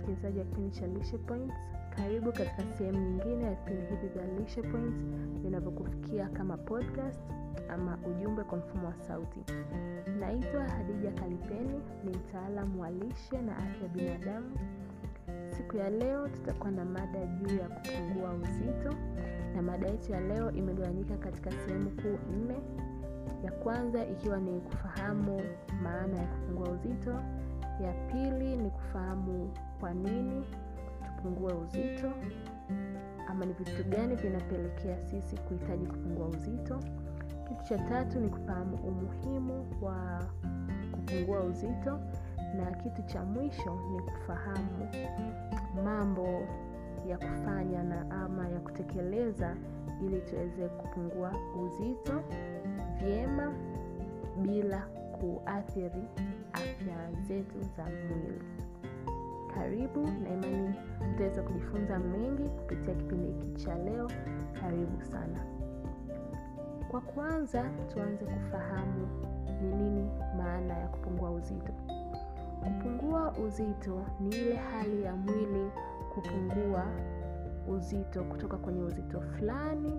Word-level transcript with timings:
msikilizaji 0.00 0.38
wa 0.38 0.44
kipindi 0.44 0.70
cha 0.70 0.86
Lishe 0.86 1.18
Points. 1.18 1.54
Karibu 1.96 2.32
katika 2.32 2.62
sehemu 2.78 2.98
nyingine 2.98 3.44
ya 3.44 3.50
vipindi 3.54 3.82
hivi 3.86 4.06
vya 4.06 4.26
Lishe 4.26 4.62
Points 4.62 5.04
vinavyokufikia 5.42 6.28
kama 6.28 6.56
podcast 6.56 7.20
ama 7.68 7.98
ujumbe 8.10 8.42
kwa 8.44 8.58
mfumo 8.58 8.86
wa 8.86 8.94
sauti. 8.94 9.40
Naitwa 10.20 10.64
Hadija 10.64 11.10
Kalipeni, 11.12 11.80
ni 12.04 12.10
mtaalamu 12.16 12.82
wa 12.82 12.90
lishe 12.90 13.42
na 13.42 13.56
afya 13.56 13.88
binadamu. 13.88 14.50
Siku 15.56 15.76
ya 15.76 15.90
leo 15.90 16.28
tutakuwa 16.28 16.70
na 16.70 16.84
mada 16.84 17.26
juu 17.26 17.56
ya 17.56 17.68
kupungua 17.68 18.30
uzito, 18.34 18.94
na 19.54 19.62
mada 19.62 19.88
yetu 19.88 20.12
ya 20.12 20.20
leo 20.20 20.50
imegawanyika 20.52 21.16
katika 21.16 21.50
sehemu 21.50 21.90
kuu 21.90 22.18
nne. 22.36 22.56
Ya 23.44 23.52
kwanza 23.52 24.06
ikiwa 24.06 24.38
ni 24.40 24.60
kufahamu 24.60 25.42
maana 25.82 26.18
ya 26.18 26.26
kupungua 26.26 26.68
uzito, 26.70 27.20
ya 27.82 27.92
pili 27.92 28.56
ni 28.56 28.70
kufahamu 28.70 29.50
kwa 29.80 29.94
nini 29.94 30.44
tupungue 31.06 31.52
uzito, 31.52 32.12
ama 33.28 33.44
ni 33.46 33.52
vitu 33.52 33.84
gani 33.84 34.14
vinapelekea 34.16 35.00
sisi 35.02 35.36
kuhitaji 35.36 35.86
kupungua 35.86 36.26
uzito. 36.28 36.78
Kitu 37.48 37.64
cha 37.68 37.78
tatu 37.78 38.20
ni 38.20 38.28
kufahamu 38.28 38.76
umuhimu 38.76 39.66
wa 39.82 40.24
kupungua 40.92 41.40
uzito, 41.40 42.00
na 42.56 42.70
kitu 42.70 43.02
cha 43.02 43.24
mwisho 43.24 43.78
ni 43.92 44.02
kufahamu 44.02 44.88
mambo 45.84 46.26
ya 47.08 47.18
kufanya 47.18 47.82
na 47.82 48.10
ama 48.10 48.48
ya 48.48 48.60
kutekeleza 48.60 49.56
ili 50.02 50.20
tuweze 50.20 50.68
kupungua 50.68 51.32
uzito 51.64 52.22
vyema 53.00 53.52
bila 54.36 54.78
kuathiri 55.20 56.04
afya 56.52 57.12
zetu 57.28 57.60
za 57.76 57.84
mwili. 57.84 58.42
Karibu 59.54 60.00
na 60.06 60.28
imani 60.28 60.74
utaweza 61.14 61.42
kujifunza 61.42 61.98
mengi 61.98 62.42
kupitia 62.48 62.94
kipindi 62.94 63.26
hiki 63.32 63.64
cha 63.64 63.74
leo. 63.74 64.10
Karibu 64.60 65.02
sana. 65.02 65.40
Kwa 66.90 67.00
kwanza, 67.00 67.64
tuanze 67.92 68.24
kufahamu 68.24 69.08
ni 69.62 69.76
nini 69.76 70.10
maana 70.36 70.78
ya 70.78 70.88
kupungua 70.88 71.30
uzito. 71.30 71.72
Kupungua 72.64 73.32
uzito 73.32 74.06
ni 74.20 74.28
ile 74.36 74.56
hali 74.56 75.02
ya 75.02 75.16
mwili 75.16 75.70
kupungua 76.14 76.86
uzito 77.68 78.24
kutoka 78.24 78.56
kwenye 78.56 78.82
uzito 78.82 79.20
fulani 79.20 79.92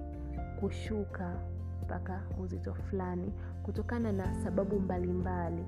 kushuka 0.59 1.33
mpaka 1.83 2.21
uzito 2.43 2.73
fulani 2.73 3.33
kutokana 3.63 4.11
na 4.11 4.35
sababu 4.43 4.79
mbalimbali 4.79 5.65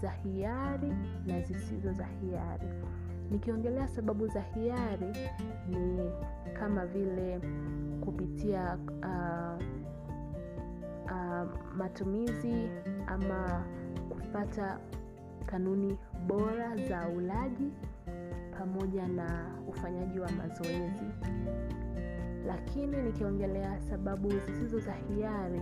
za 0.00 0.10
hiari 0.10 0.92
na 1.26 1.40
zisizo 1.40 1.92
za 1.92 2.04
hiari. 2.06 2.68
Nikiongelea 3.30 3.88
sababu 3.88 4.26
za 4.28 4.40
hiari 4.40 5.06
ni 5.68 6.10
kama 6.58 6.86
vile 6.86 7.40
kupitia 8.00 8.78
uh, 9.02 9.62
uh, 11.04 11.50
matumizi 11.76 12.68
ama 13.06 13.64
kupata 14.10 14.78
kanuni 15.46 15.98
bora 16.26 16.76
za 16.76 17.08
ulaji 17.08 17.72
pamoja 18.58 19.08
na 19.08 19.54
ufanyaji 19.68 20.20
wa 20.20 20.30
mazoezi. 20.32 21.04
Lakini 22.46 23.02
nikiongelea 23.02 23.80
sababu 23.80 24.30
zisizo 24.30 24.78
za 24.78 24.92
hiari 24.92 25.60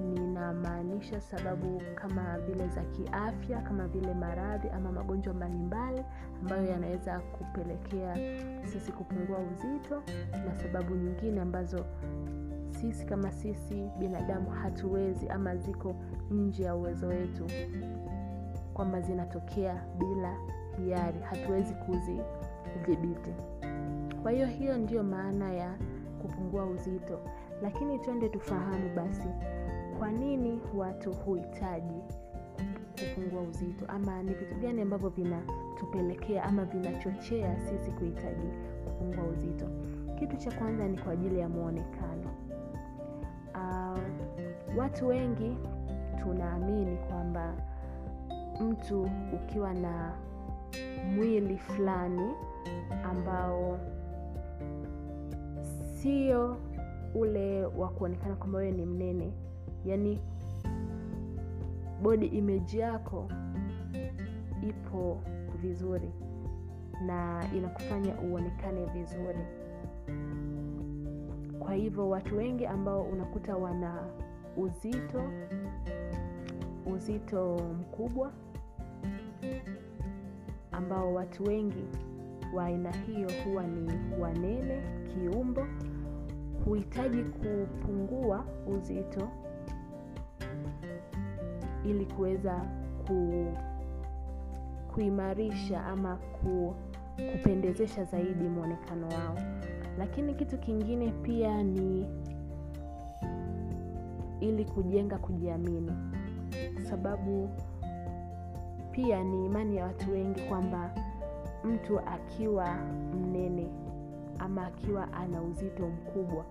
ninamaanisha 0.00 1.20
sababu 1.20 1.82
kama 1.94 2.38
vile 2.38 2.68
za 2.68 2.82
kiafya, 2.82 3.60
kama 3.62 3.88
vile 3.88 4.14
maradhi 4.14 4.68
ama 4.68 4.92
magonjwa 4.92 5.34
mbalimbali 5.34 6.04
ambayo 6.42 6.64
yanaweza 6.66 7.20
kupelekea 7.20 8.16
sisi 8.64 8.92
kupungua 8.92 9.38
uzito, 9.38 10.02
na 10.46 10.54
sababu 10.54 10.94
nyingine 10.94 11.40
ambazo 11.40 11.84
sisi 12.80 13.06
kama 13.06 13.32
sisi 13.32 13.90
binadamu 13.98 14.50
hatuwezi 14.50 15.28
ama 15.28 15.56
ziko 15.56 15.94
nje 16.30 16.62
ya 16.64 16.74
uwezo 16.74 17.06
wetu, 17.06 17.46
kwamba 18.74 19.00
zinatokea 19.00 19.84
bila 19.98 20.36
hiari, 20.76 21.20
hatuwezi 21.20 21.74
kuzidhibiti. 21.74 23.30
Kwa 24.22 24.30
hiyo 24.30 24.46
hiyo 24.46 24.78
ndiyo 24.78 25.02
maana 25.02 25.52
ya 25.52 25.74
kupungua 26.22 26.66
uzito, 26.66 27.20
lakini 27.62 27.98
twende 27.98 28.28
tufahamu 28.28 28.94
basi 28.96 29.28
kwa 29.98 30.10
nini 30.10 30.60
watu 30.74 31.12
huhitaji 31.12 32.02
kupungua 32.92 33.42
uzito, 33.42 33.84
ama 33.88 34.22
ni 34.22 34.34
vitu 34.34 34.54
gani 34.54 34.82
ambavyo 34.82 35.08
vinatupelekea 35.08 36.44
ama 36.44 36.64
vinachochea 36.64 37.56
sisi 37.60 37.90
kuhitaji 37.90 38.48
kupungua 38.84 39.24
uzito. 39.24 39.66
Kitu 40.18 40.36
cha 40.36 40.50
kwanza 40.52 40.88
ni 40.88 40.98
kwa 40.98 41.12
ajili 41.12 41.38
ya 41.38 41.48
mwonekano. 41.48 42.30
Uh, 43.54 43.98
watu 44.78 45.08
wengi 45.08 45.56
tunaamini 46.22 46.96
kwamba 46.96 47.54
mtu 48.60 49.10
ukiwa 49.34 49.74
na 49.74 50.12
mwili 51.16 51.58
fulani 51.58 52.30
ambao 53.04 53.78
sio 55.94 56.56
ule 57.14 57.64
wa 57.64 57.88
kuonekana 57.88 58.36
kwamba 58.36 58.58
wewe 58.58 58.72
ni 58.72 58.86
mnene, 58.86 59.32
yaani 59.84 60.18
body 62.02 62.26
image 62.26 62.78
yako 62.78 63.28
ipo 64.68 65.20
vizuri 65.62 66.10
na 67.06 67.44
inakufanya 67.56 68.20
uonekane 68.20 68.84
vizuri. 68.86 69.38
Kwa 71.58 71.74
hivyo 71.74 72.08
watu 72.08 72.36
wengi 72.36 72.66
ambao 72.66 73.02
unakuta 73.02 73.56
wana 73.56 74.04
uzito 74.56 75.22
uzito 76.94 77.56
mkubwa, 77.80 78.32
ambao 80.72 81.14
watu 81.14 81.44
wengi 81.44 81.84
wa 82.54 82.64
aina 82.64 82.92
hiyo 82.92 83.28
huwa 83.44 83.62
ni 83.62 83.92
wanene 84.20 84.82
kiumbo, 85.08 85.66
huhitaji 86.64 87.22
kupungua 87.22 88.44
uzito 88.66 89.28
ili 91.84 92.06
kuweza 92.06 92.60
ku, 93.06 93.46
kuimarisha 94.94 95.86
ama 95.86 96.16
ku, 96.16 96.74
kupendezesha 97.32 98.04
zaidi 98.04 98.44
mwonekano 98.48 99.08
wao. 99.08 99.38
Lakini 99.98 100.34
kitu 100.34 100.58
kingine 100.58 101.10
pia 101.22 101.62
ni 101.62 102.06
ili 104.40 104.64
kujenga 104.64 105.18
kujiamini, 105.18 105.92
kwa 106.74 106.84
sababu 106.84 107.48
pia 108.92 109.24
ni 109.24 109.46
imani 109.46 109.76
ya 109.76 109.84
watu 109.84 110.12
wengi 110.12 110.40
kwamba 110.40 110.90
mtu 111.64 112.00
akiwa 112.00 112.74
mnene 113.14 113.66
ama 114.38 114.66
akiwa 114.66 115.12
ana 115.12 115.42
uzito 115.42 115.88
mkubwa, 115.88 116.44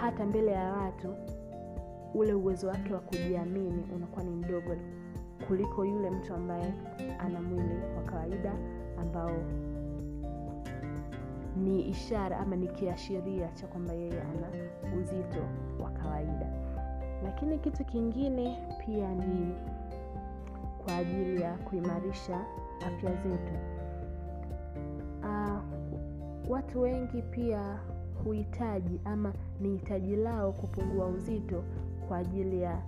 hata 0.00 0.26
mbele 0.26 0.52
ya 0.52 0.72
watu 0.72 1.14
ule 2.14 2.34
uwezo 2.34 2.68
wake 2.68 2.94
wa 2.94 3.00
kujiamini 3.00 3.84
unakuwa 3.96 4.24
ni 4.24 4.30
mdogo 4.30 4.76
kuliko 5.48 5.84
yule 5.84 6.10
mtu 6.10 6.34
ambaye 6.34 6.74
ana 7.18 7.42
mwili 7.42 7.74
wa 7.96 8.02
kawaida 8.02 8.52
ambao 9.00 9.30
ni 11.56 11.88
ishara 11.88 12.38
ama 12.38 12.56
ni 12.56 12.68
kiashiria 12.68 13.48
cha 13.48 13.66
kwamba 13.66 13.92
yeye 13.92 14.20
ana 14.22 14.48
uzito 15.00 15.40
wa 15.84 15.90
kawaida. 15.90 16.52
Lakini 17.24 17.58
kitu 17.58 17.84
kingine 17.84 18.58
pia 18.86 19.14
ni 19.14 19.54
kwa 20.84 20.96
ajili 20.96 21.40
ya 21.42 21.54
kuimarisha 21.56 22.40
afya 22.86 23.10
zetu. 23.14 23.52
Uh, 25.22 25.60
watu 26.50 26.80
wengi 26.80 27.22
pia 27.22 27.78
huhitaji 28.24 29.00
ama 29.04 29.32
ni 29.60 29.68
hitaji 29.68 30.16
lao 30.16 30.52
kupungua 30.52 31.06
uzito 31.06 31.64
kwa 32.10 32.18
ajili 32.18 32.62
ya 32.62 32.78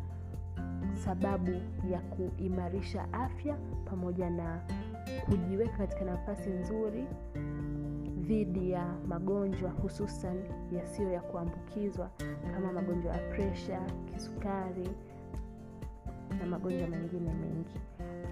sababu 1.04 1.50
ya 1.90 2.00
kuimarisha 2.00 3.12
afya 3.12 3.56
pamoja 3.84 4.30
na 4.30 4.60
kujiweka 5.24 5.76
katika 5.78 6.04
nafasi 6.04 6.50
nzuri 6.50 7.04
dhidi 8.20 8.70
ya 8.70 8.94
magonjwa 9.08 9.70
hususan 9.70 10.36
yasiyo 10.72 11.12
ya 11.12 11.20
kuambukizwa 11.20 12.10
kama 12.54 12.72
magonjwa 12.72 13.12
ya 13.16 13.28
presha, 13.30 13.80
kisukari 14.14 14.88
na 16.40 16.46
magonjwa 16.46 16.88
mengine 16.88 17.32
mengi. 17.34 17.80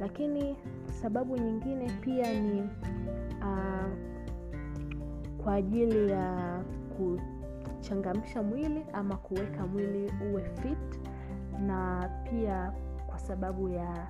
Lakini 0.00 0.56
sababu 1.02 1.37
nyingine 1.37 1.90
pia 2.00 2.40
ni 2.40 2.60
uh, 3.40 3.90
kwa 5.44 5.54
ajili 5.54 6.10
ya 6.10 6.60
kuchangamsha 7.90 8.42
mwili 8.42 8.87
ama 8.92 9.16
kuweka 9.16 9.66
mwili 9.66 10.12
uwe 10.31 10.44
fit, 10.44 11.00
na 11.66 12.10
pia 12.31 12.72
kwa 13.06 13.19
sababu 13.19 13.69
ya 13.69 14.06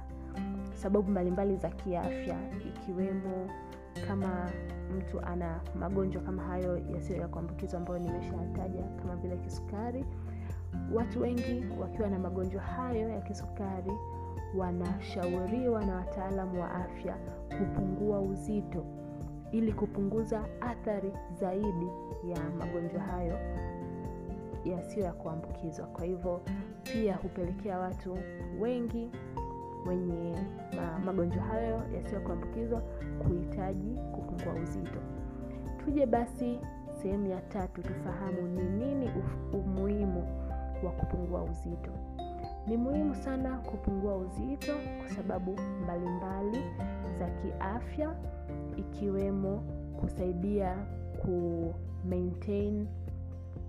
sababu 0.75 1.11
mbalimbali 1.11 1.57
za 1.57 1.69
kiafya 1.71 2.37
ikiwemo 2.69 3.51
kama 4.07 4.51
mtu 4.99 5.21
ana 5.21 5.61
magonjwa 5.79 6.23
kama 6.23 6.43
hayo 6.43 6.79
yasiyo 6.95 7.19
ya 7.19 7.29
kuambukizwa 7.29 7.79
ambayo 7.81 7.99
nimeshataja 7.99 8.83
kama 8.83 9.17
vile 9.17 9.37
kisukari. 9.37 10.05
Watu 10.93 11.21
wengi 11.23 11.65
wakiwa 11.81 12.09
na 12.09 12.19
magonjwa 12.19 12.63
hayo 12.63 13.09
ya 13.09 13.21
kisukari 13.21 13.93
wanashauriwa 14.57 15.85
na 15.87 15.95
wataalamu 15.97 16.61
wa 16.61 16.71
afya 16.75 17.17
kupungua 17.59 18.21
uzito 18.21 18.85
ili 19.53 19.73
kupunguza 19.73 20.45
athari 20.61 21.13
zaidi 21.41 21.89
ya 22.25 22.51
magonjwa 22.59 23.01
hayo 23.01 23.39
yasiyo 24.65 25.05
ya 25.07 25.13
kuambukizwa. 25.13 25.87
Kwa 25.87 26.05
hivyo 26.05 26.41
pia 26.83 27.15
hupelekea 27.17 27.79
watu 27.79 28.19
wengi 28.61 29.11
wenye 29.87 30.37
magonjwa 31.05 31.43
hayo 31.43 31.83
yasiyo 31.95 32.21
ya 32.21 32.27
kuambukizwa 32.27 32.81
kuhitaji 33.23 33.97
kupungua 34.13 34.63
uzito. 34.63 35.01
Tuje 35.85 36.07
basi 36.07 36.59
sehemu 37.03 37.27
ya 37.27 37.41
tatu 37.41 37.83
tufahamu 37.83 38.43
ni 38.49 38.63
nini 38.65 39.11
umuhimu 39.53 40.23
wa 40.85 40.91
kupungua 40.93 41.43
uzito. 41.43 41.91
Ni 42.67 42.77
muhimu 42.77 43.15
sana 43.15 43.59
kupungua 43.59 44.17
uzito 44.17 44.73
kwa 45.01 45.09
sababu 45.17 45.57
mbalimbali 45.85 46.59
za 47.19 47.27
kiafya 47.31 48.15
ikiwemo 48.77 49.63
kusaidia 50.01 50.77
ku 51.23 51.75
maintain 52.09 52.87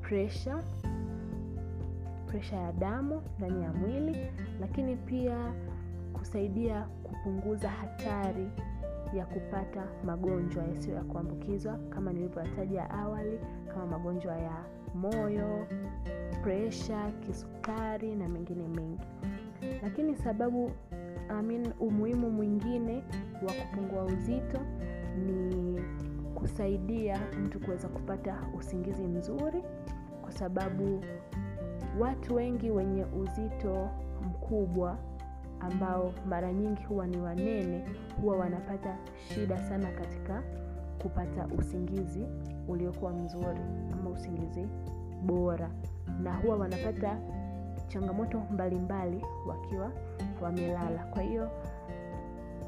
pressure 0.01 0.63
presha 2.27 2.55
ya 2.55 2.71
damu 2.71 3.21
ndani 3.37 3.63
ya 3.63 3.73
mwili 3.73 4.17
lakini 4.61 4.95
pia 4.95 5.53
kusaidia 6.13 6.81
kupunguza 7.03 7.69
hatari 7.69 8.47
ya 9.17 9.25
kupata 9.25 9.83
magonjwa 10.05 10.63
yasiyo 10.63 10.95
ya 10.95 11.03
kuambukizwa 11.03 11.77
kama 11.89 12.13
nilivyoyataja 12.13 12.89
awali 12.89 13.39
kama 13.73 13.85
magonjwa 13.85 14.37
ya 14.37 14.63
moyo 14.95 15.67
presha 16.43 17.11
kisukari 17.11 18.15
na 18.15 18.29
mengine 18.29 18.67
mengi. 18.67 19.05
Lakini 19.83 20.15
sababu 20.15 20.71
I 21.29 21.41
mean, 21.43 21.73
umuhimu 21.79 22.29
mwingine 22.31 23.03
wa 23.47 23.53
kupungua 23.53 24.03
uzito 24.03 24.59
ni 25.17 25.81
kusaidia 26.35 27.19
mtu 27.43 27.59
kuweza 27.59 27.87
kupata 27.87 28.37
usingizi 28.59 29.03
mzuri 29.03 29.63
kwa 30.21 30.31
sababu 30.31 31.03
watu 31.99 32.35
wengi 32.35 32.71
wenye 32.71 33.05
uzito 33.05 33.89
mkubwa 34.25 34.97
ambao 35.59 36.13
mara 36.29 36.53
nyingi 36.53 36.83
huwa 36.83 37.07
ni 37.07 37.17
wanene 37.17 37.85
huwa 38.21 38.37
wanapata 38.37 38.97
shida 39.33 39.57
sana 39.63 39.91
katika 39.91 40.43
kupata 41.01 41.47
usingizi 41.57 42.25
uliokuwa 42.67 43.11
mzuri 43.11 43.61
ama 43.93 44.09
usingizi 44.09 44.67
bora. 45.25 45.71
Na 46.23 46.33
huwa 46.33 46.55
wanapata 46.55 47.17
changamoto 47.87 48.39
mbalimbali 48.51 49.15
mbali 49.15 49.25
wakiwa 49.47 49.91
wamelala. 50.41 51.03
Kwa 51.05 51.21
hiyo 51.21 51.49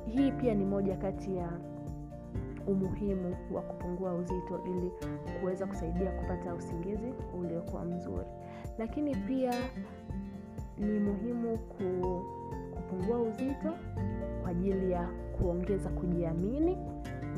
hii 0.05 0.31
pia 0.31 0.53
ni 0.53 0.65
moja 0.65 0.97
kati 0.97 1.35
ya 1.35 1.49
umuhimu 2.67 3.35
wa 3.53 3.61
kupungua 3.61 4.13
uzito 4.13 4.61
ili 4.65 4.91
kuweza 5.39 5.65
kusaidia 5.65 6.11
kupata 6.11 6.53
usingizi 6.55 7.13
uliokuwa 7.39 7.85
mzuri. 7.85 8.27
Lakini 8.77 9.15
pia 9.15 9.53
ni 10.77 10.99
muhimu 10.99 11.57
ku, 11.57 12.21
kupungua 12.75 13.19
uzito 13.21 13.73
kwa 14.41 14.49
ajili 14.51 14.91
ya 14.91 15.07
kuongeza 15.37 15.89
kujiamini 15.89 16.77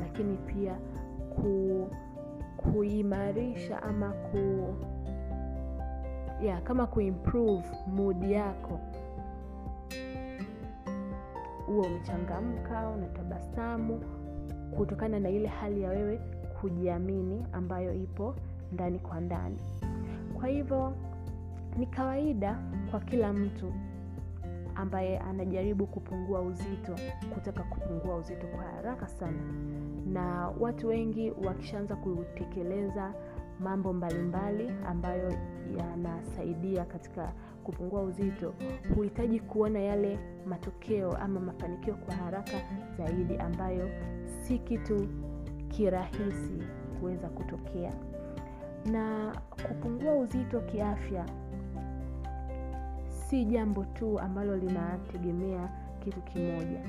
lakini 0.00 0.36
pia 0.36 0.78
ku, 1.36 1.88
kuimarisha 2.56 3.82
ama 3.82 4.08
ku 4.12 4.74
ya 6.42 6.60
kama 6.60 6.86
kuimprove 6.86 7.68
mood 7.86 8.22
yako. 8.24 8.80
Huo 11.66 11.82
umechangamka 11.82 12.88
unatabasamu 12.88 14.00
kutokana 14.76 15.20
na 15.20 15.28
ile 15.30 15.48
hali 15.48 15.82
ya 15.82 15.90
wewe 15.90 16.20
kujiamini 16.60 17.46
ambayo 17.52 17.94
ipo 17.94 18.34
ndani 18.72 18.98
kwa 18.98 19.20
ndani. 19.20 19.58
Kwa 20.34 20.48
hivyo 20.48 20.92
ni 21.78 21.86
kawaida 21.86 22.58
kwa 22.90 23.00
kila 23.00 23.32
mtu 23.32 23.72
ambaye 24.74 25.18
anajaribu 25.18 25.86
kupungua 25.86 26.40
uzito 26.40 26.94
kutaka 27.34 27.62
kupungua 27.62 28.16
uzito 28.16 28.46
kwa 28.46 28.64
haraka 28.64 29.08
sana. 29.08 29.42
Na 30.12 30.48
watu 30.60 30.88
wengi 30.88 31.30
wakishaanza 31.44 31.96
kutekeleza 31.96 33.12
mambo 33.60 33.92
mbalimbali 33.92 34.62
mbali 34.64 34.84
ambayo 34.86 35.32
yanasaidia 35.78 36.84
katika 36.84 37.32
kupungua 37.64 38.02
uzito 38.02 38.54
huhitaji 38.94 39.40
kuona 39.40 39.78
yale 39.78 40.18
matokeo 40.46 41.12
ama 41.16 41.40
mafanikio 41.40 41.94
kwa 41.94 42.14
haraka 42.14 42.52
zaidi 42.98 43.36
ambayo 43.36 43.88
si 44.42 44.58
kitu 44.58 45.08
kirahisi 45.68 46.62
kuweza 47.00 47.28
kutokea. 47.28 47.92
Na 48.92 49.36
kupungua 49.68 50.14
uzito 50.14 50.60
kiafya 50.60 51.26
si 53.08 53.44
jambo 53.44 53.84
tu 53.84 54.18
ambalo 54.20 54.56
linategemea 54.56 55.68
kitu 56.04 56.20
kimoja 56.22 56.80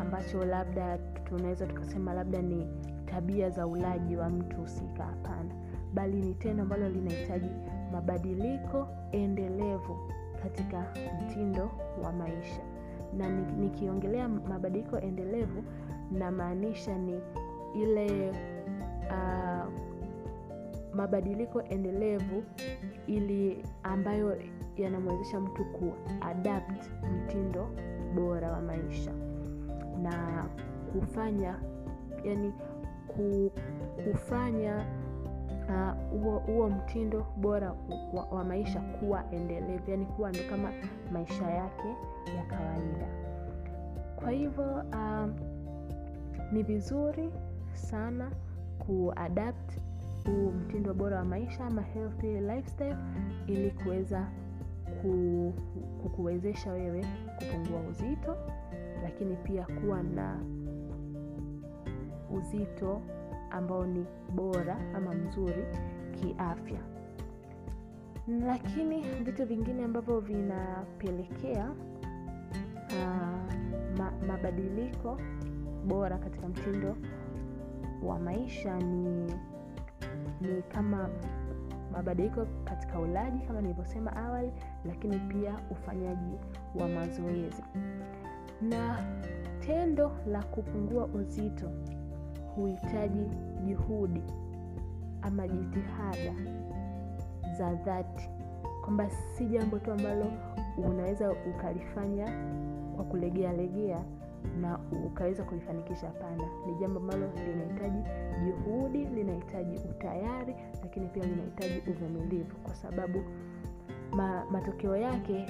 ambacho 0.00 0.44
labda 0.44 0.98
tunaweza 0.98 1.66
tukasema 1.66 2.14
labda 2.14 2.42
ni 2.42 2.66
tabia 3.16 3.50
za 3.50 3.66
ulaji 3.66 4.16
wa 4.16 4.30
mtu 4.30 4.56
husika 4.56 5.04
hapana. 5.04 5.54
Bali 5.94 6.20
ni 6.22 6.34
tendo 6.34 6.62
ambalo 6.62 6.88
linahitaji 6.88 7.48
mabadiliko 7.92 8.88
endelevu 9.12 9.96
katika 10.42 10.86
mtindo 11.24 11.70
wa 12.04 12.12
maisha. 12.12 12.60
Na 13.16 13.28
nikiongelea 13.60 14.28
mabadiliko 14.28 14.98
endelevu 14.98 15.64
namaanisha 16.12 16.98
ni 16.98 17.20
ile 17.74 18.30
uh, 19.10 19.72
mabadiliko 20.94 21.62
endelevu 21.62 22.42
ili 23.06 23.64
ambayo 23.82 24.36
yanamwezesha 24.76 25.40
mtu 25.40 25.64
kuadapt 25.64 26.90
mtindo 27.12 27.68
bora 28.14 28.52
wa 28.52 28.60
maisha. 28.60 29.12
Na 30.02 30.44
kufanya 30.92 31.58
yani 32.24 32.52
kufanya 34.04 34.84
huo 36.22 36.36
uh, 36.66 36.72
mtindo 36.72 37.26
bora 37.36 37.74
wa, 38.14 38.24
wa 38.24 38.44
maisha 38.44 38.80
kuwa 38.80 39.32
endelevu 39.32 39.90
yani 39.90 40.06
kuwa 40.06 40.30
ndo 40.30 40.40
kama 40.50 40.72
maisha 41.12 41.50
yake 41.50 41.88
ya 42.36 42.44
kawaida. 42.44 43.06
Kwa 44.16 44.30
hivyo 44.30 44.84
uh, 44.92 45.30
ni 46.52 46.62
vizuri 46.62 47.30
sana 47.72 48.30
kuadapt 48.78 49.78
huu 50.26 50.50
mtindo 50.50 50.94
bora 50.94 51.16
wa 51.18 51.24
maisha 51.24 51.64
ama 51.66 51.82
healthy 51.82 52.40
lifestyle 52.40 52.96
ili 53.46 53.70
kuweza 53.70 54.26
ku, 55.02 55.52
kukuwezesha 56.02 56.72
wewe 56.72 57.04
kupungua 57.38 57.80
uzito 57.90 58.36
lakini 59.02 59.36
pia 59.36 59.66
kuwa 59.66 60.02
na 60.02 60.40
uzito 62.30 63.00
ambao 63.50 63.86
ni 63.86 64.06
bora 64.34 64.76
ama 64.96 65.14
mzuri 65.14 65.64
kiafya. 66.12 66.78
Lakini 68.46 69.00
vitu 69.24 69.46
vingine 69.46 69.84
ambavyo 69.84 70.20
vinapelekea 70.20 71.70
uh, 72.88 73.52
ma, 73.98 74.12
mabadiliko 74.26 75.18
bora 75.86 76.18
katika 76.18 76.48
mtindo 76.48 76.96
wa 78.02 78.18
maisha 78.18 78.76
ni 78.78 79.32
ni 80.40 80.62
kama 80.62 81.08
mabadiliko 81.92 82.46
katika 82.64 82.98
ulaji 83.00 83.38
kama 83.46 83.60
nilivyosema 83.60 84.16
awali 84.16 84.52
lakini 84.84 85.18
pia 85.18 85.54
ufanyaji 85.70 86.34
wa 86.80 86.88
mazoezi. 86.88 87.62
Na 88.62 88.98
tendo 89.60 90.12
la 90.26 90.42
kupungua 90.42 91.04
uzito 91.06 91.70
huhitaji 92.56 93.26
juhudi 93.66 94.22
ama 95.22 95.48
jitihada 95.48 96.34
za 97.58 97.74
dhati. 97.74 98.28
Kwamba 98.84 99.10
si 99.10 99.46
jambo 99.46 99.78
tu 99.78 99.92
ambalo 99.92 100.26
unaweza 100.78 101.30
ukalifanya 101.30 102.24
kwa 102.96 103.04
kulegea 103.04 103.52
legea 103.52 104.04
na 104.60 104.78
ukaweza 105.06 105.42
kulifanikisha 105.44 106.06
hapana. 106.06 106.44
Ni 106.66 106.74
jambo 106.74 107.00
ambalo 107.00 107.26
linahitaji 107.46 108.02
juhudi 108.44 109.04
linahitaji 109.04 109.76
utayari 109.90 110.54
lakini 110.82 111.06
pia 111.06 111.24
linahitaji 111.24 111.90
uvumilivu. 111.90 112.56
Kwa 112.56 112.74
sababu 112.74 113.22
ma, 114.12 114.44
matokeo 114.50 114.96
yake 114.96 115.46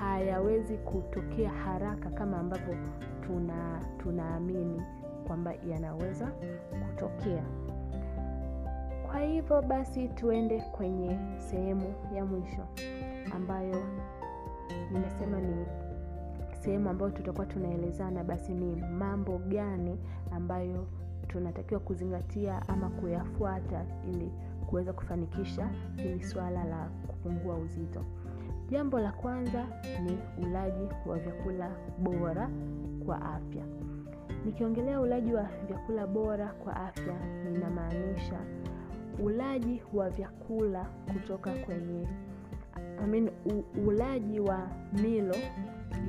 hayawezi 0.00 0.76
kutokea 0.76 1.50
haraka 1.50 2.10
kama 2.10 2.38
ambavyo 2.38 2.74
tuna 3.26 3.80
tunaamini 3.98 4.82
kwamba 5.26 5.54
yanaweza 5.70 6.26
kutokea. 6.86 7.44
Kwa 9.06 9.20
hivyo 9.20 9.62
basi 9.62 10.08
tuende 10.08 10.60
kwenye 10.60 11.18
sehemu 11.38 11.94
ya 12.14 12.24
mwisho 12.24 12.62
ambayo 13.34 13.82
nimesema 14.92 15.40
ni 15.40 15.66
sehemu 16.60 16.90
ambayo 16.90 17.10
tutakuwa 17.10 17.46
tunaelezana 17.46 18.24
basi 18.24 18.52
ni 18.54 18.76
mambo 18.82 19.38
gani 19.38 19.98
ambayo 20.32 20.86
tunatakiwa 21.28 21.80
kuzingatia 21.80 22.68
ama 22.68 22.88
kuyafuata 22.90 23.84
ili 24.08 24.32
kuweza 24.66 24.92
kufanikisha 24.92 25.68
hili 25.96 26.24
swala 26.24 26.64
la 26.64 26.88
kupungua 27.06 27.56
uzito. 27.56 28.04
Jambo 28.68 28.98
la 28.98 29.12
kwanza 29.12 29.66
ni 30.04 30.18
ulaji 30.46 30.88
wa 31.06 31.18
vyakula 31.18 31.70
bora 31.98 32.50
kwa 33.06 33.16
afya 33.34 33.64
nikiongelea 34.46 35.00
ulaji 35.00 35.32
wa 35.34 35.48
vyakula 35.68 36.06
bora 36.06 36.46
kwa 36.46 36.76
afya 36.76 37.14
ninamaanisha 37.44 38.40
ulaji 39.24 39.82
wa 39.94 40.10
vyakula 40.10 40.84
kutoka 41.12 41.50
kwenye 41.52 42.08
I 43.04 43.06
mean, 43.06 43.30
ulaji 43.86 44.40
wa 44.40 44.68
milo 45.02 45.34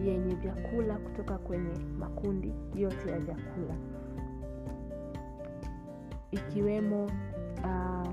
yenye 0.06 0.36
vyakula 0.36 0.96
kutoka 0.98 1.38
kwenye 1.38 1.74
makundi 2.00 2.54
yote 2.76 3.10
ya 3.12 3.20
vyakula. 3.20 3.76
Ikiwemo 6.32 7.06
uh, 7.64 8.08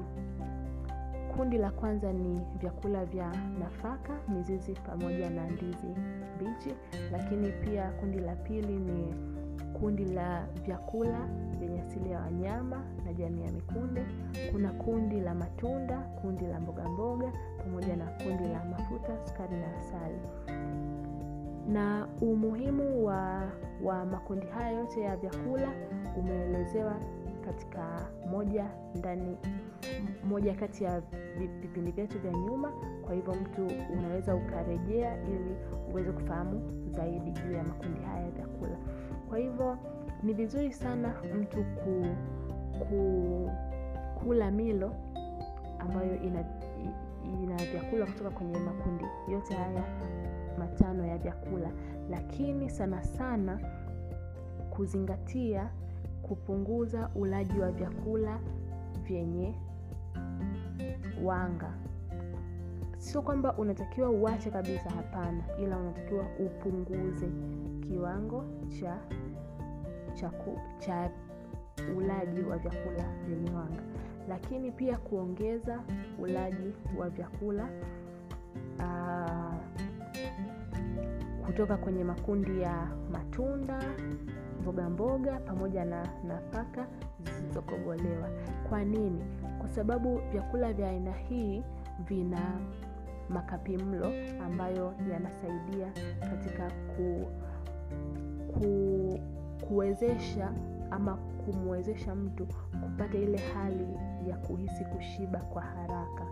kundi 1.37 1.59
la 1.59 1.71
kwanza 1.71 2.12
ni 2.12 2.40
vyakula 2.61 3.04
vya 3.04 3.33
nafaka 3.61 4.12
mizizi 4.28 4.73
pamoja 4.73 5.31
na 5.31 5.50
ndizi 5.50 5.87
mbichi 6.37 6.75
lakini 7.12 7.52
pia 7.52 7.90
kundi 7.90 8.19
la 8.19 8.37
pili 8.37 8.76
ni 8.76 9.14
kundi 9.81 10.04
la 10.04 10.47
vyakula 10.64 11.28
vyenye 11.59 11.81
asili 11.81 12.11
ya 12.11 12.21
wanyama 12.21 12.85
na 13.04 13.12
jamii 13.12 13.43
ya 13.45 13.52
mikunde. 13.52 14.02
Kuna 14.52 14.73
kundi 14.73 15.21
la 15.21 15.35
matunda 15.35 15.99
kundi 15.99 16.47
la 16.47 16.61
mboga 16.61 16.88
mboga 16.88 17.33
pamoja 17.64 17.97
na 17.97 18.04
kundi 18.07 18.45
la 18.49 18.64
mafuta 18.64 19.26
sukari 19.26 19.57
na 19.57 19.76
asali. 19.78 20.19
Na 21.73 22.09
umuhimu 22.21 23.07
wa, 23.07 23.43
wa 23.85 24.04
makundi 24.04 24.47
haya 24.47 24.71
yote 24.71 25.00
ya 25.00 25.16
vyakula 25.16 25.69
umeelezewa 26.19 26.95
katika 27.45 28.09
moja 28.31 28.64
ndani 28.95 29.37
moja 30.28 30.54
kati 30.54 30.85
ya 30.85 31.02
vipindi 31.61 31.90
vyetu 31.90 32.19
vya 32.19 32.33
nyuma. 32.33 32.73
Kwa 33.07 33.14
hivyo 33.14 33.35
mtu 33.35 33.66
unaweza 33.99 34.35
ukarejea 34.35 35.23
ili 35.26 35.57
uweze 35.93 36.12
kufahamu 36.12 36.62
zaidi 36.97 37.31
juu 37.31 37.52
ya 37.52 37.64
makundi 37.64 38.00
haya 38.00 38.25
ya 38.25 38.31
vyakula 38.31 38.76
kwa 39.28 39.38
hivyo 39.38 39.78
ni 40.23 40.33
vizuri 40.33 40.73
sana 40.73 41.14
mtu 41.40 41.57
ku, 41.64 42.04
ku, 42.88 43.50
kula 44.14 44.50
milo 44.50 44.95
ambayo 45.78 46.16
ina, 46.23 46.45
ina 47.43 47.57
vyakula 47.57 48.07
kutoka 48.07 48.31
kwenye 48.31 48.59
makundi 48.59 49.04
yote 49.33 49.54
haya 49.54 49.85
matano 50.59 51.07
ya 51.07 51.19
vyakula. 51.19 51.71
Lakini 52.11 52.71
sana 52.71 53.02
sana 53.04 53.61
kuzingatia 54.71 55.71
kupunguza 56.23 57.11
ulaji 57.14 57.59
wa 57.61 57.71
vyakula 57.71 58.38
vyenye 59.02 59.54
wanga. 61.25 61.73
Sio 62.99 63.23
kwamba 63.23 63.57
unatakiwa 63.57 64.11
uache 64.11 64.50
kabisa 64.50 64.90
hapana 64.90 65.45
ila 65.62 65.76
unatakiwa 65.78 66.25
upunguze 66.47 67.26
kiwango 67.88 68.45
cha 68.81 68.99
cha, 70.14 70.31
cha 70.79 71.11
ulaji 71.97 72.41
wa 72.43 72.59
vyakula 72.59 73.05
vyenye 73.26 73.50
wanga 73.50 73.83
lakini 74.29 74.71
pia 74.71 74.97
kuongeza 74.99 75.81
ulaji 76.19 76.73
wa 76.99 77.09
vyakula 77.11 77.69
aa, 78.81 79.53
kutoka 81.47 81.76
kwenye 81.76 82.05
makundi 82.05 82.61
ya 82.61 82.88
matunda 83.12 83.83
mboga 84.62 84.91
mboga 84.91 85.38
pamoja 85.41 85.85
na 85.85 86.09
nafaka 86.29 86.87
zilizokobolewa. 87.21 88.29
kwa 88.69 88.85
nini 88.85 89.25
kwa 89.59 89.69
sababu 89.69 90.21
vyakula 90.33 90.73
vya 90.73 90.88
aina 90.91 91.12
hii 91.12 91.62
vina 92.09 92.61
makapi 93.29 93.76
mlo 93.76 94.12
ambayo 94.45 94.95
yanasaidia 95.12 95.93
katika 96.21 96.71
ku, 96.71 97.26
ku, 98.58 99.18
kuwezesha 99.68 100.52
ama 100.90 101.14
kumwezesha 101.16 102.14
mtu 102.14 102.46
kupata 102.82 103.18
ile 103.18 103.38
hali 103.38 103.87
ya 104.28 104.37
kuhisi 104.37 104.84
kushiba 104.84 105.38
kwa 105.38 105.62
haraka. 105.62 106.26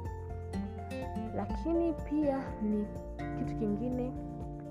Lakini 1.36 1.92
pia 1.92 2.38
ni 2.62 2.86
kitu 3.38 3.56
kingine 3.58 4.12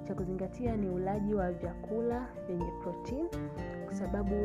cha 0.07 0.15
kuzingatia 0.15 0.75
ni 0.77 0.89
ulaji 0.89 1.33
wa 1.33 1.51
vyakula 1.51 2.27
vyenye 2.47 2.71
protein 2.83 3.27
kwa 3.85 3.95
sababu 3.95 4.35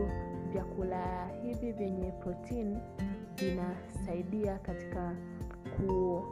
vyakula 0.52 1.26
hivi 1.42 1.72
vyenye 1.72 2.10
protein 2.10 2.76
vinasaidia 3.36 4.58
katika 4.58 5.12
ku, 5.76 6.22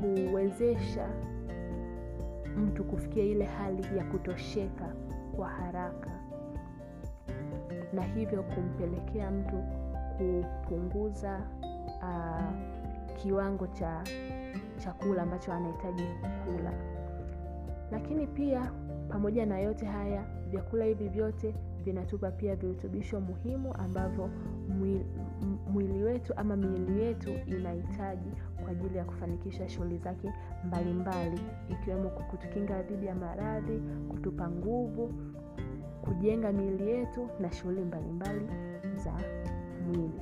kuwezesha 0.00 1.08
mtu 2.56 2.84
kufikia 2.84 3.24
ile 3.24 3.44
hali 3.44 3.98
ya 3.98 4.04
kutosheka 4.04 4.92
kwa 5.38 5.48
haraka. 5.48 6.10
Na 7.92 8.02
hivyo 8.02 8.42
kumpelekea 8.42 9.30
mtu 9.30 9.64
kupunguza 10.16 11.40
uh, 12.02 12.52
kiwango 13.16 13.66
cha 13.66 14.04
chakula 14.76 15.22
ambacho 15.22 15.52
anahitaji 15.52 16.02
kula. 16.44 16.72
Lakini 17.90 18.26
pia 18.26 18.72
pamoja 19.08 19.46
na 19.46 19.58
yote 19.58 19.86
haya 19.86 20.24
vyakula 20.50 20.84
hivi 20.84 21.08
vyote 21.08 21.54
vinatupa 21.84 22.30
pia 22.30 22.56
virutubisho 22.56 23.20
muhimu 23.20 23.74
ambavyo 23.74 24.30
mwili, 24.68 25.06
mwili 25.72 26.02
wetu 26.02 26.32
ama 26.36 26.56
miili 26.56 27.02
yetu 27.02 27.30
inahitaji 27.46 28.30
kwa 28.68 28.76
ajili 28.76 28.98
ya 28.98 29.04
kufanikisha 29.04 29.68
shughuli 29.68 29.98
zake 29.98 30.32
mbalimbali 30.64 31.40
ikiwemo 31.68 32.08
kutukinga 32.10 32.82
dhidi 32.82 33.06
ya 33.06 33.14
maradhi 33.14 33.82
kutupa 34.08 34.48
nguvu 34.50 35.12
kujenga 36.02 36.52
miili 36.52 36.90
yetu 36.90 37.28
na 37.40 37.52
shughuli 37.52 37.80
mbalimbali 37.84 38.48
za 38.96 39.12
mwili. 39.86 40.20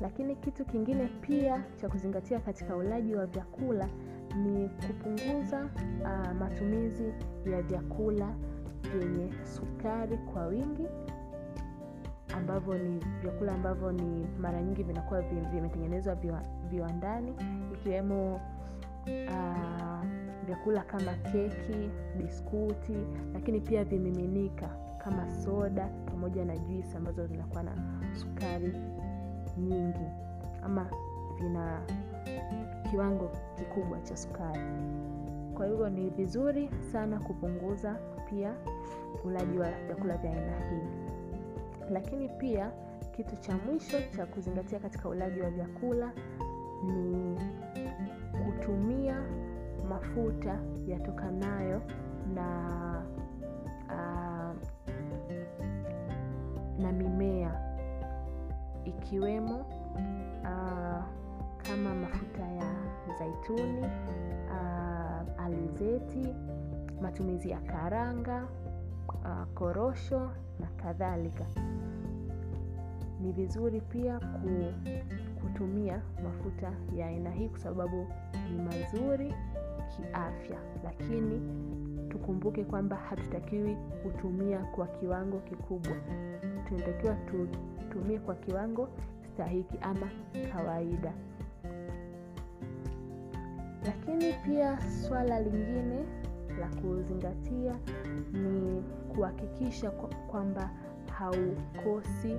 Lakini 0.00 0.36
kitu 0.36 0.64
kingine 0.64 1.06
pia 1.20 1.64
cha 1.76 1.88
kuzingatia 1.88 2.40
katika 2.40 2.76
ulaji 2.76 3.14
wa 3.14 3.26
vyakula 3.26 3.88
ni 4.36 4.68
kupunguza 4.68 5.64
uh, 6.02 6.32
matumizi 6.38 7.12
ya 7.52 7.62
vyakula 7.62 8.34
vyenye 8.98 9.32
sukari 9.42 10.18
kwa 10.18 10.46
wingi 10.46 10.86
ambavyo 12.36 12.78
ni 12.78 13.00
vyakula 13.22 13.52
ambavyo 13.54 13.92
ni 13.92 14.26
mara 14.40 14.62
nyingi 14.62 14.82
vinakuwa 14.82 15.22
vimetengenezwa 15.22 16.14
viwandani 16.74 17.34
ikiwemo 17.74 18.34
uh, 18.34 20.04
vyakula 20.46 20.82
kama 20.82 21.12
keki 21.14 21.90
biskuti 22.18 22.96
lakini 23.34 23.60
pia 23.60 23.84
vimiminika 23.84 24.68
kama 24.98 25.30
soda 25.30 25.88
pamoja 26.06 26.44
na 26.44 26.58
juisi 26.58 26.96
ambazo 26.96 27.26
zinakuwa 27.26 27.62
na 27.62 27.72
sukari 28.12 28.72
nyingi 29.58 30.06
ama 30.64 30.86
vina 31.40 31.80
kiwango 32.90 33.30
kikubwa 33.56 34.00
cha 34.00 34.16
sukari. 34.16 34.60
Kwa 35.54 35.66
hivyo 35.66 35.88
ni 35.88 36.10
vizuri 36.10 36.70
sana 36.92 37.20
kupunguza 37.20 37.96
pia 38.30 38.54
ulaji 39.24 39.58
wa 39.58 39.70
vyakula 39.86 40.16
vya 40.16 40.30
aina 40.30 40.60
hii. 40.70 40.88
Lakini 41.90 42.28
pia 42.28 42.70
kitu 43.16 43.36
cha 43.36 43.56
mwisho 43.56 43.96
cha 44.16 44.26
kuzingatia 44.26 44.78
katika 44.78 45.08
ulaji 45.08 45.40
wa 45.40 45.50
vyakula 45.50 46.12
ni 46.86 47.38
kutumia 48.44 49.22
mafuta 49.88 50.58
yatokanayo 50.86 51.82
na 52.34 52.48
uh, 53.88 54.56
na 56.82 56.92
mimea. 56.92 57.60
Ikiwemo 58.84 59.56
uh, 60.42 61.04
kama 61.62 61.94
mafuta 61.94 62.42
ya 62.42 62.74
zaituni 63.18 63.80
uh, 63.80 65.44
alizeti 65.44 66.34
matumizi 67.02 67.50
ya 67.50 67.60
karanga 67.60 68.48
korosho 69.54 70.30
na 70.60 70.66
kadhalika. 70.66 71.46
Ni 73.20 73.32
vizuri 73.32 73.80
pia 73.80 74.18
ku, 74.18 74.72
kutumia 75.54 76.02
mafuta 76.24 76.72
ya 76.96 77.06
aina 77.06 77.30
hii 77.30 77.48
kwa 77.48 77.58
sababu 77.58 78.06
ni 78.52 78.62
mazuri 78.62 79.34
kiafya. 79.96 80.58
Lakini 80.84 81.40
tukumbuke 82.08 82.64
kwamba 82.64 82.96
hatutakiwi 82.96 83.76
kutumia 84.02 84.58
kwa 84.58 84.86
kiwango 84.86 85.38
kikubwa. 85.38 85.92
Tunatakiwa 86.68 87.14
tutumie 87.14 88.18
kwa 88.18 88.34
kiwango 88.34 88.88
stahiki 89.34 89.78
ama 89.80 90.08
kawaida. 90.52 91.12
Lakini 93.86 94.32
pia 94.32 94.78
swala 94.90 95.40
lingine 95.40 96.04
la 96.60 96.68
kuzingatia 96.68 97.74
ni 98.32 98.82
kuhakikisha 99.14 99.90
kwamba 100.30 100.70
haukosi 101.18 102.36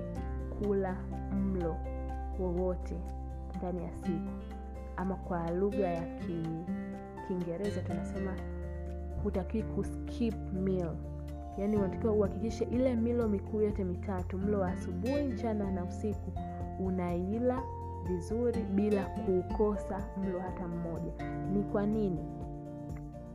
kula 0.58 0.96
mlo 1.32 1.76
wowote 2.40 2.94
ndani 3.58 3.84
ya 3.84 3.92
siku. 3.92 4.30
Ama 4.96 5.14
kwa 5.14 5.50
lugha 5.50 5.88
ya 5.88 6.00
ki, 6.00 6.42
kiingereza 7.28 7.80
tunasema 7.82 8.34
hutakiwi 9.22 9.62
kuskip 9.62 10.34
meal. 10.52 10.96
Yaani 11.58 11.76
unatakiwa 11.76 12.12
uhakikishe 12.12 12.64
ile 12.64 12.94
milo 12.96 13.28
mikuu 13.28 13.60
yote 13.60 13.84
mitatu 13.84 14.38
mlo 14.38 14.60
wa 14.60 14.68
asubuhi 14.68 15.22
mchana 15.22 15.70
na 15.70 15.84
usiku 15.84 16.32
unaila 16.80 17.62
vizuri 18.08 18.62
bila 18.62 19.04
kukosa 19.04 20.04
mlo 20.16 20.40
hata 20.40 20.68
mmoja. 20.68 21.12
Ni 21.52 21.62
kwa 21.62 21.86
nini? 21.86 22.24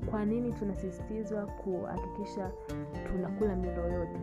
Kwa 0.10 0.25
nini 0.25 0.51
tunasisitizwa 0.51 1.46
kuhakikisha 1.46 2.51
tunakula 3.08 3.55
milo 3.55 3.89
yote 3.89 4.20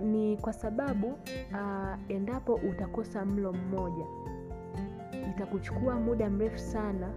ni 0.00 0.36
kwa 0.36 0.52
sababu 0.52 1.06
uh, 1.06 1.98
endapo 2.08 2.54
utakosa 2.54 3.24
mlo 3.24 3.52
mmoja 3.52 4.04
itakuchukua 5.30 5.94
muda 5.94 6.30
mrefu 6.30 6.58
sana 6.58 7.08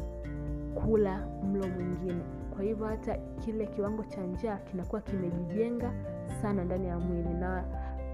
kula 0.76 1.28
mlo 1.44 1.68
mwingine. 1.68 2.22
Kwa 2.56 2.64
hivyo 2.64 2.86
hata 2.86 3.18
kile 3.18 3.66
kiwango 3.68 4.04
cha 4.04 4.22
njaa 4.22 4.58
kinakuwa 4.58 5.02
kimejijenga 5.02 5.92
sana 6.42 6.64
ndani 6.64 6.88
ya 6.88 7.00
mwili. 7.00 7.30
Na 7.34 7.64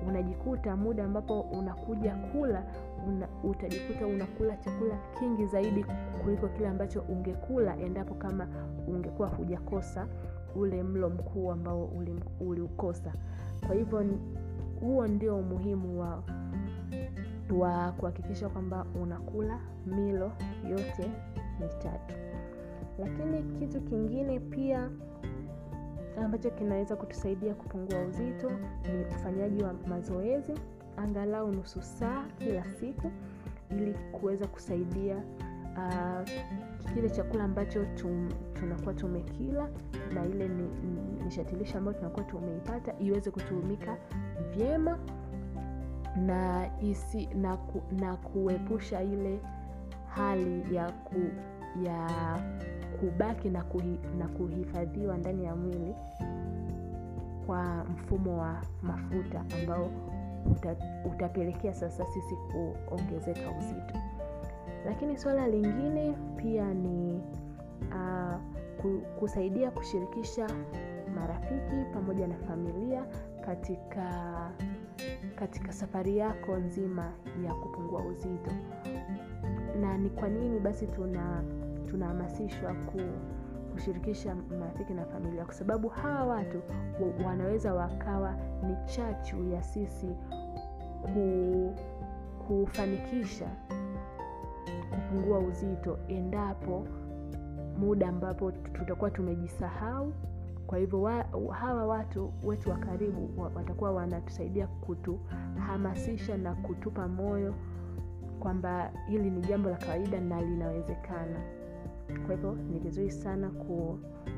unajikuta 0.07 0.75
muda 0.75 1.03
ambapo 1.03 1.41
unakuja 1.41 2.15
kula 2.15 2.63
una, 3.07 3.27
utajikuta 3.43 4.07
unakula 4.07 4.57
chakula 4.57 4.97
kingi 5.19 5.45
zaidi 5.45 5.85
kuliko 6.23 6.47
kile 6.47 6.67
ambacho 6.67 7.01
ungekula 7.01 7.77
endapo 7.77 8.13
kama 8.13 8.47
ungekuwa 8.87 9.27
hujakosa 9.27 10.07
ule 10.57 10.83
mlo 10.83 11.09
mkuu 11.09 11.51
ambao 11.51 11.89
uliukosa. 12.39 13.13
Kwa 13.67 13.75
hivyo 13.75 14.05
huo 14.79 15.07
ndio 15.07 15.37
umuhimu 15.37 15.99
wa 16.01 16.23
wa 17.59 17.91
kuhakikisha 17.91 18.49
kwamba 18.49 18.85
unakula 19.01 19.59
milo 19.85 20.31
yote 20.69 21.11
mitatu. 21.61 22.13
Lakini 22.99 23.43
kitu 23.59 23.81
kingine 23.81 24.39
pia 24.39 24.89
ambacho 26.23 26.49
kinaweza 26.49 26.95
kutusaidia 26.95 27.53
kupungua 27.53 27.99
uzito 28.01 28.49
ni 28.83 29.05
ufanyaji 29.15 29.63
wa 29.63 29.73
mazoezi 29.73 30.53
angalau 30.97 31.51
nusu 31.51 31.81
saa 31.81 32.25
kila 32.37 32.63
siku 32.71 33.11
ili 33.71 33.93
kuweza 33.93 34.47
kusaidia 34.47 35.23
uh, 35.77 36.29
kile 36.93 37.09
chakula 37.09 37.43
ambacho 37.43 37.85
tum, 37.85 38.29
tunakuwa 38.53 38.93
tumekila 38.93 39.69
na 40.13 40.25
ile 40.25 40.49
nishatilisha 41.23 41.71
ni 41.73 41.77
ambayo 41.77 41.97
tunakuwa 41.97 42.25
tumeipata 42.25 42.93
iweze 42.99 43.31
kutumika 43.31 43.97
vyema 44.57 44.97
na 46.15 46.69
isi 46.81 47.25
na, 47.35 47.57
ku, 47.57 47.81
na 47.99 48.15
kuepusha 48.15 49.03
ile 49.03 49.39
hali 50.07 50.75
ya 50.75 50.91
ku, 50.91 51.15
ya 51.83 52.09
kubaki 52.99 53.49
na, 53.49 53.63
kuhi, 53.63 53.99
na 54.17 54.27
kuhifadhiwa 54.27 55.17
ndani 55.17 55.45
ya 55.45 55.55
mwili 55.55 55.95
kwa 57.45 57.83
mfumo 57.85 58.37
wa 58.37 58.61
mafuta 58.81 59.45
ambao 59.61 59.89
uta, 60.51 60.75
utapelekea 61.05 61.73
sasa 61.73 62.05
sisi 62.05 62.35
kuongezeka 62.35 63.51
uzito 63.59 63.99
lakini 64.87 65.17
swala 65.17 65.47
lingine 65.47 66.15
pia 66.35 66.73
ni 66.73 67.21
uh, 67.91 68.35
kusaidia 69.19 69.71
kushirikisha 69.71 70.47
marafiki 71.15 71.85
pamoja 71.93 72.27
na 72.27 72.35
familia 72.37 73.05
katika 73.45 74.11
katika 75.35 75.73
safari 75.73 76.17
yako 76.17 76.57
nzima 76.57 77.11
ya 77.45 77.53
kupungua 77.53 78.01
uzito. 78.05 78.51
Na 79.81 79.97
ni 79.97 80.09
kwa 80.09 80.29
nini 80.29 80.59
basi 80.59 80.87
tuna 80.87 81.43
tunahamasishwa 81.85 82.73
ku, 82.73 82.99
kushirikisha 83.73 84.35
marafiki 84.35 84.93
na 84.93 85.05
familia? 85.05 85.45
Kwa 85.45 85.53
sababu 85.53 85.87
hawa 85.87 86.23
watu 86.25 86.61
wanaweza 87.25 87.73
wakawa 87.73 88.35
ni 88.67 88.75
chachu 88.85 89.49
ya 89.49 89.63
sisi 89.63 90.15
ku, 91.01 91.75
kufanikisha 92.47 93.47
kupungua 94.89 95.39
uzito 95.39 95.97
endapo 96.07 96.87
muda 97.77 98.09
ambapo 98.09 98.51
tutakuwa 98.51 99.11
tumejisahau. 99.11 100.13
Kwa 100.67 100.77
hivyo 100.77 101.01
wa, 101.01 101.25
hawa 101.51 101.85
watu 101.87 102.33
wetu 102.43 102.69
wa 102.69 102.77
karibu 102.77 103.29
watakuwa 103.55 103.91
wanatusaidia 103.91 104.67
kutuhamasisha 104.67 106.37
na 106.37 106.55
kutupa 106.55 107.07
moyo 107.07 107.53
kwamba 108.39 108.91
hili 109.09 109.29
ni 109.29 109.41
jambo 109.41 109.69
la 109.69 109.75
kawaida 109.77 110.19
na 110.21 110.41
linawezekana. 110.41 111.39
Kwa 112.25 112.35
hivyo 112.35 112.55
ni 112.71 112.79
vizuri 112.79 113.11
sana 113.11 113.51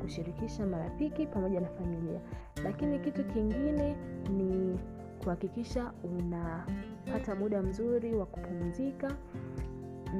kushirikisha 0.00 0.66
marafiki 0.66 1.26
pamoja 1.26 1.60
na 1.60 1.68
familia. 1.68 2.20
Lakini 2.64 2.98
kitu 2.98 3.24
kingine 3.24 3.96
ni 4.36 4.78
kuhakikisha 5.24 5.92
unapata 6.04 7.34
muda 7.34 7.62
mzuri 7.62 8.14
wa 8.14 8.26
kupumzika 8.26 9.16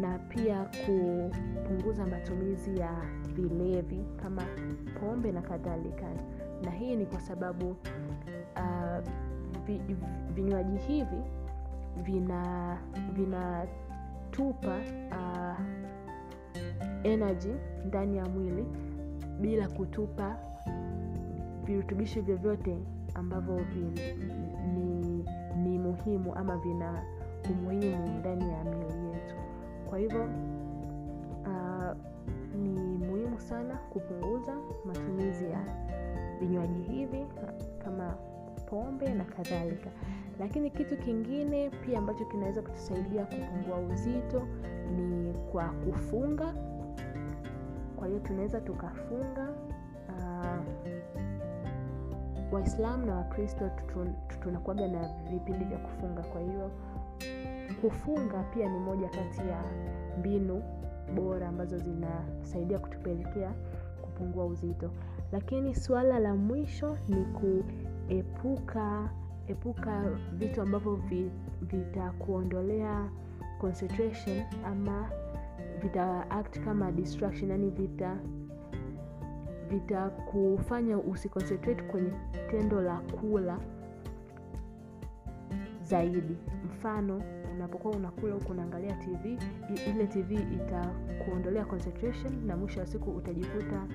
na 0.01 0.19
pia 0.19 0.65
kupunguza 0.65 2.07
matumizi 2.07 2.79
ya 2.79 2.91
vilevi 3.35 4.05
kama 4.23 4.43
pombe 5.01 5.33
na 5.33 5.43
kadhalika. 5.43 6.07
Na 6.65 6.71
hii 6.71 6.97
ni 6.97 7.07
kwa 7.07 7.21
sababu 7.21 7.71
uh, 8.57 8.99
vi, 9.67 9.81
vinywaji 10.35 10.77
hivi 10.77 11.23
vina 12.03 12.77
vinatupa 13.13 14.77
uh, 15.11 15.61
energy 17.05 17.53
ndani 17.87 18.17
ya 18.17 18.25
mwili 18.27 18.67
bila 19.41 19.69
kutupa 19.69 20.37
virutubishi 21.65 22.21
vyovyote 22.21 22.79
ambavyo 23.15 23.57
vi, 23.57 24.01
ni, 24.75 25.25
ni 25.57 25.79
muhimu 25.79 26.35
ama 26.35 26.57
vina 26.57 27.03
umuhimu 27.51 28.19
ndani 28.19 28.49
ya 28.51 28.59
yetu 28.59 29.10
kwa 29.91 29.99
hivyo 29.99 30.25
uh, 31.47 31.97
ni 32.57 32.69
muhimu 32.99 33.41
sana 33.41 33.75
kupunguza 33.77 34.53
matumizi 34.85 35.45
ya 35.45 35.61
vinywaji 36.41 36.83
hivi 36.83 37.27
kama 37.85 38.15
pombe 38.67 39.15
na 39.15 39.25
kadhalika. 39.25 39.91
Lakini 40.41 40.71
kitu 40.71 40.97
kingine 40.97 41.71
pia 41.71 41.99
ambacho 41.99 42.25
kinaweza 42.25 42.63
kutusaidia 42.63 43.25
kupungua 43.27 43.79
uzito 43.79 44.43
ni 44.97 45.33
kwa 45.53 45.65
kufunga. 45.69 46.55
Kwa 47.97 48.07
hiyo 48.09 48.21
tunaweza 48.21 48.61
tukafunga 48.61 49.49
uh, 50.09 50.61
waislamu 52.53 53.07
na 53.07 53.15
wakristo 53.17 53.71
tunakuaga 54.43 54.89
na 54.89 55.09
vipindi 55.31 55.65
vya 55.65 55.79
kufunga. 55.79 56.23
Kwa 56.23 56.41
hiyo 56.41 56.71
kufunga 57.81 58.43
pia 58.43 58.69
ni 58.69 58.79
moja 58.79 59.09
kati 59.09 59.41
ya 59.49 59.65
mbinu 60.19 60.63
bora 61.15 61.49
ambazo 61.49 61.79
zinasaidia 61.79 62.79
kutupelekea 62.79 63.53
kupungua 64.03 64.47
uzito. 64.47 64.91
Lakini 65.33 65.75
suala 65.75 66.19
la 66.19 66.35
mwisho 66.35 66.97
ni 67.09 67.25
kuepuka 67.25 69.11
epuka 69.47 70.03
vitu 70.33 70.63
ambavyo 70.63 71.01
vitakuondolea 71.63 73.11
concentration 73.61 74.43
ama 74.67 75.11
vita 75.83 76.31
act 76.31 76.61
kama 76.61 76.93
distraction 76.93 77.51
yani 77.51 77.71
vita 77.71 78.17
vitakufanya 79.71 80.99
usiconcentrate 80.99 81.83
kwenye 81.83 82.11
tendo 82.51 82.81
la 82.81 82.97
kula 83.01 83.59
zaidi. 85.83 86.37
Mfano 86.65 87.23
unapokuwa 87.61 87.97
unakula 87.97 88.35
huku 88.35 88.53
unaangalia 88.53 88.95
tv 88.97 89.39
ile 89.91 90.07
tv 90.07 90.35
itakuondolea 90.35 91.65
concentration 91.65 92.47
na 92.47 92.57
mwisho 92.57 92.81
wa 92.81 92.87
siku 92.87 93.11
utajikuta 93.11 93.87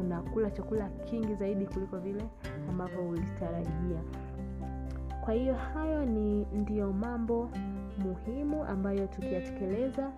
unakula 0.00 0.50
chakula 0.50 0.88
kingi 0.88 1.34
zaidi 1.34 1.66
kuliko 1.66 1.98
vile 1.98 2.24
ambavyo 2.70 3.08
ulitarajia. 3.08 4.00
Kwa 5.24 5.34
hiyo 5.34 5.54
hayo 5.54 6.04
ni 6.04 6.44
ndiyo 6.44 6.92
mambo 6.92 7.50
muhimu 7.98 8.64
ambayo 8.64 9.06
tukiyatekeleza 9.06 10.10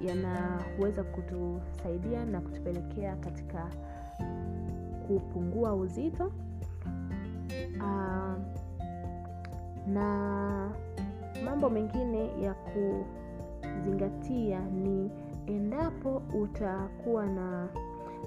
yanaweza 0.00 1.04
kutusaidia 1.04 2.24
na 2.24 2.40
kutupelekea 2.40 3.16
katika 3.16 3.66
kupungua 5.06 5.74
uzito. 5.74 6.32
Uh, 7.80 8.34
na 9.86 10.70
mambo 11.44 11.70
mengine 11.70 12.42
ya 12.42 12.54
kuzingatia 12.54 14.60
ni 14.60 15.10
endapo 15.46 16.22
utakuwa 16.42 17.26
na 17.26 17.68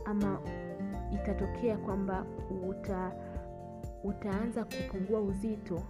ama 0.06 0.40
itatokea 1.14 1.78
kwamba 1.78 2.26
uta, 2.70 3.12
utaanza 4.04 4.66
kupungua 4.66 5.22
uzito 5.22 5.82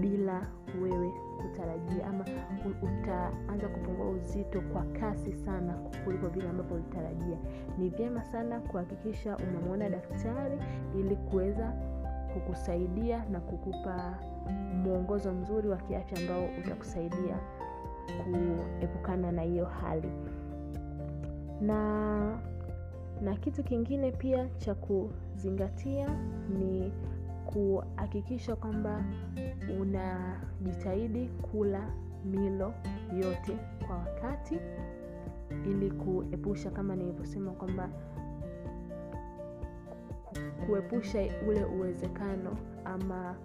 bila 0.00 0.46
wewe 0.82 1.12
kutarajia 1.42 2.06
ama 2.06 2.24
utaanza 2.82 3.68
kupungua 3.68 4.08
uzito 4.10 4.60
kwa 4.60 4.82
kasi 4.82 5.32
sana 5.32 5.72
kuliko 6.04 6.28
vile 6.28 6.48
ambavyo 6.48 6.76
ulitarajia. 6.76 7.38
Ni 7.78 7.88
vyema 7.88 8.24
sana 8.24 8.60
kuhakikisha 8.60 9.36
unamwona 9.36 9.88
daktari 9.88 10.58
ili 10.98 11.16
kuweza 11.16 11.72
kukusaidia 12.34 13.24
na 13.30 13.40
kukupa 13.40 14.18
mwongozo 14.84 15.32
mzuri 15.32 15.68
wa 15.68 15.76
kiafya 15.76 16.18
ambao 16.18 16.48
utakusaidia 16.64 17.38
kuepukana 18.24 19.32
na 19.32 19.42
hiyo 19.42 19.64
hali. 19.64 20.08
Na 21.60 22.38
na 23.22 23.36
kitu 23.36 23.62
kingine 23.64 24.12
pia 24.12 24.48
cha 24.58 24.74
kuzingatia 24.74 26.08
ni 26.58 26.92
kuhakikisha 27.46 28.56
kwamba 28.56 29.04
unajitahidi 29.80 31.28
kula 31.28 31.90
milo 32.24 32.74
yote 33.22 33.52
kwa 33.86 33.96
wakati 33.96 34.58
ili 35.66 35.90
kuepusha 35.90 36.70
kama 36.70 36.96
nilivyosema 36.96 37.50
kwamba 37.50 37.88
kuepusha 40.66 41.18
ule 41.48 41.64
uwezekano 41.64 42.56
ama 42.84 43.36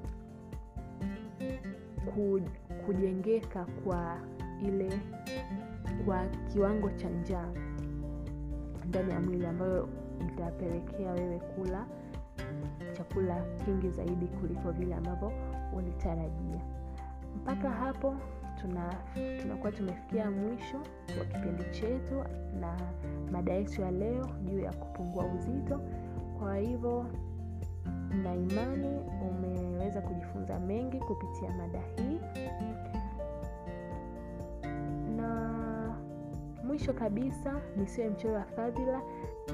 kujengeka 2.85 3.65
kwa 3.83 4.17
ile 4.63 4.89
kwa 6.05 6.25
kiwango 6.53 6.89
cha 6.89 7.09
njaa 7.09 7.49
ndani 8.87 9.11
ya 9.11 9.19
mwili 9.19 9.45
ambayo 9.45 9.89
itapelekea 10.27 11.11
wewe 11.11 11.39
kula 11.39 11.85
chakula 12.93 13.45
kingi 13.65 13.89
zaidi 13.89 14.27
kuliko 14.27 14.71
vile 14.71 14.95
ambavyo 14.95 15.31
ulitarajia. 15.77 16.61
Mpaka 17.35 17.69
hapo 17.69 18.15
tuna 18.61 18.93
tunakuwa 19.41 19.71
tumefikia 19.71 20.31
mwisho 20.31 20.77
wa 21.19 21.25
kipindi 21.25 21.63
chetu 21.71 22.23
na 22.59 22.77
mada 23.31 23.53
yetu 23.53 23.81
ya 23.81 23.91
leo 23.91 24.25
juu 24.45 24.59
ya 24.59 24.73
kupungua 24.73 25.25
uzito 25.25 25.79
kwa 26.39 26.57
hivyo 26.57 27.05
na 28.23 28.35
imani 28.35 28.99
umeweza 29.29 30.01
kujifunza 30.01 30.59
mengi 30.59 30.99
kupitia 30.99 31.49
mada 31.51 31.79
hii. 31.95 32.19
Na 35.15 35.95
mwisho 36.63 36.93
kabisa 36.93 37.61
nisiwe 37.77 38.09
mchoyo 38.09 38.33
wa 38.33 38.43
fadhila 38.43 39.01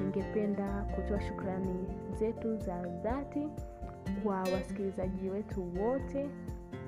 ningependa 0.00 0.82
kutoa 0.94 1.20
shukrani 1.20 1.86
zetu 2.18 2.56
za 2.56 2.82
dhati 2.82 3.48
kwa 4.22 4.36
wasikilizaji 4.36 5.30
wetu 5.30 5.72
wote 5.82 6.28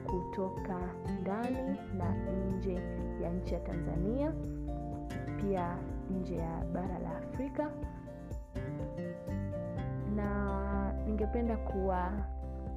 kutoka 0.06 0.78
ndani 1.20 1.78
na 1.98 2.14
nje 2.48 2.74
ya 3.22 3.30
nchi 3.32 3.54
ya 3.54 3.60
tanzania 3.60 4.32
pia 5.40 5.76
nje 6.20 6.36
ya 6.36 6.64
bara 6.74 6.98
la 6.98 7.16
afrika 7.18 7.70
na 10.16 10.92
ningependa 11.06 11.56
kuwa 11.56 12.12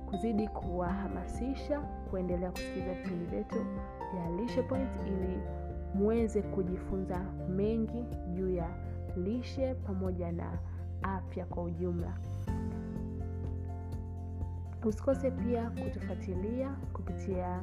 kuzidi 0.10 0.48
kuwahamasisha 0.48 1.80
kuendelea 1.80 2.52
kusikiliza 2.52 2.94
vipindi 2.94 3.26
vyetu 3.26 3.66
vya 4.14 4.30
lishe 4.42 4.62
point 4.62 4.90
ili 5.08 5.40
muweze 5.94 6.42
kujifunza 6.42 7.20
mengi 7.50 8.06
juu 8.34 8.50
ya 8.50 8.68
lishe 9.16 9.74
pamoja 9.76 10.32
na 10.32 10.60
afya 11.04 11.46
kwa 11.46 11.64
ujumla. 11.64 12.14
Usikose 14.86 15.32
pia 15.32 15.70
kutufuatilia 15.70 16.70
kupitia 16.94 17.62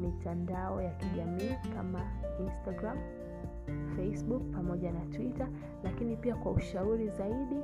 mitandao 0.00 0.82
ya 0.82 0.90
kijamii 0.90 1.54
kama 1.76 2.00
instagram 2.46 2.98
facebook 3.96 4.42
pamoja 4.50 4.92
na 4.92 5.00
twitter 5.00 5.48
lakini 5.84 6.16
pia 6.16 6.34
kwa 6.34 6.52
ushauri 6.52 7.08
zaidi 7.08 7.60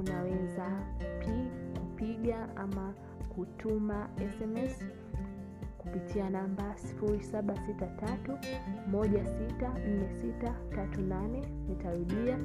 unaweza 0.00 0.66
pi, 1.18 1.50
kupiga 1.80 2.56
ama 2.56 2.94
kutuma 3.34 4.08
sms 4.38 4.84
kupitia 5.78 6.30
namba 6.30 6.74
763164638 8.90 11.44
nitarudia 11.68 12.38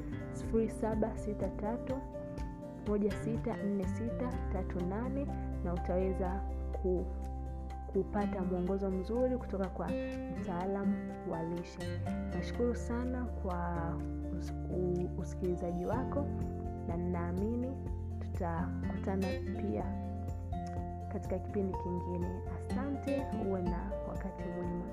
763164638 3.94 5.26
na 5.64 5.74
utaweza 5.74 6.40
ku, 6.82 7.06
kupata 7.92 8.42
mwongozo 8.42 8.90
mzuri 8.90 9.36
kutoka 9.38 9.68
kwa 9.68 9.90
mtaalamu 10.40 10.94
wa 11.30 11.42
lishe. 11.42 12.00
Nashukuru 12.34 12.74
sana 12.74 13.24
kwa 13.24 13.76
us, 14.38 14.52
usikilizaji 15.18 15.84
wako 15.86 16.26
na 16.88 16.96
ninaamini 16.96 17.72
tutakutana 18.20 19.26
pia 19.62 19.84
katika 21.12 21.38
kipindi 21.38 21.78
kingine. 21.82 22.26
Asante, 22.70 23.22
uwe 23.48 23.62
na 23.62 23.90
wakati 24.08 24.42
mwema. 24.48 24.84